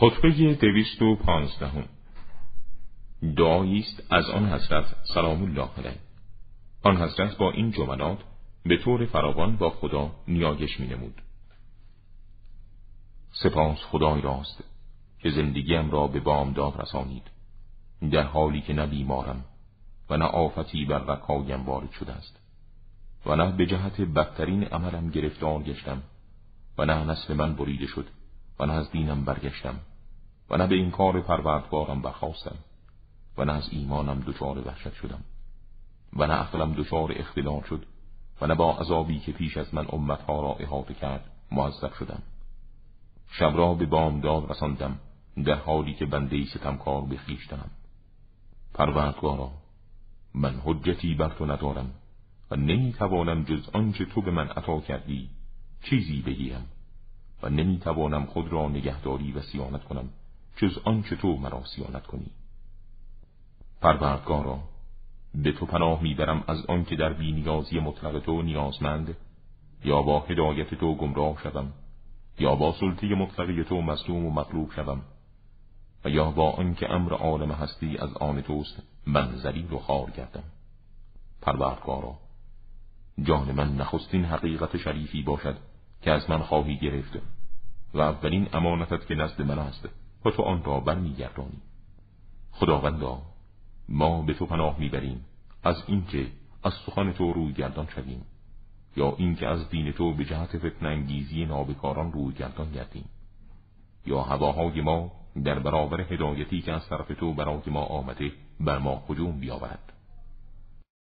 [0.00, 1.84] خطبه دویست و پانزدهم.
[3.36, 5.98] دعایی است از آن حضرت سلام الله علیه.
[6.82, 8.18] آن حضرت با این جملات
[8.62, 11.22] به طور فراوان با خدا نیایش می نمود.
[13.32, 14.64] سپاس خدای راست
[15.18, 17.30] که زندگیم را به بامداد رسانید
[18.12, 19.44] در حالی که نه بیمارم
[20.10, 22.40] و نه آفتی بر رکایم وارد شده است
[23.26, 26.02] و نه به جهت بدترین عملم گرفتار گشتم
[26.78, 28.06] و نه نسل من بریده شد
[28.58, 29.80] و نه از دینم برگشتم.
[30.50, 32.56] و نه به این کار پروردگارم برخواستم
[33.38, 35.24] و نه از ایمانم دچار وحشت شدم
[36.16, 37.86] و نه عقلم دچار اختلال شد
[38.40, 42.22] و نه با عذابی که پیش از من امتها را احاطه کرد معذب شدم.
[43.30, 44.98] شب را به بامداد رساندم
[45.44, 47.70] در حالی که بنده ستمکار به خویشتنم
[48.74, 49.50] پروردگارا
[50.34, 51.90] من حجتی بر تو ندارم
[52.50, 55.28] و نمی‌توانم جز آنچه تو به من عطا کردی
[55.82, 56.66] چیزی بگیرم
[57.42, 60.08] و نمی‌توانم خود را نگهداری و سیانت کنم.
[60.58, 62.30] جز آنچه تو مرا سیانت کنی.
[63.80, 64.58] پروردگارا
[65.34, 69.16] به تو پناه می‌برم از آنکه در بینیازی مطلق تو نیازمند
[69.84, 71.72] یا با هدایت تو گمراه شوم
[72.38, 75.02] یا با سلطه مطلقی تو مظلوم و مطلوب شوم
[76.04, 80.44] و یا با آنکه امر عالم هستی از آن توست من ذلیل و خار گردم.
[81.42, 82.18] پروردگارا
[83.22, 85.56] جان من نخستین حقیقت شریفی باشد
[86.02, 87.18] که از من خواهی گرفت
[87.94, 89.88] و اولین امانتت که نزد من است.
[90.24, 91.62] و تو آن را برمیگردانی.
[92.52, 93.22] خداوندا
[93.88, 95.24] ما به تو پناه می‌بریم.
[95.64, 96.26] از اینکه
[96.64, 98.24] از سخن تو روی گردان شویم.
[98.96, 103.08] یا اینکه از دین تو به جهت فتن انگیزی نابکاران روی گردان گردیم.
[104.06, 105.12] یا هواهای ما
[105.44, 109.92] در برابر هدایتی که از طرف تو برای ما آمده بر ما هجوم بیاورد.